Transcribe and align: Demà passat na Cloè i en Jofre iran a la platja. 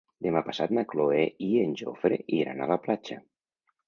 Demà 0.25 0.41
passat 0.45 0.71
na 0.77 0.83
Cloè 0.93 1.19
i 1.47 1.49
en 1.63 1.75
Jofre 1.81 2.17
iran 2.39 2.65
a 2.65 2.69
la 2.73 2.79
platja. 2.87 3.19